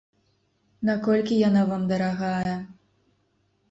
[0.91, 2.57] Наколькі яна вам дарагая?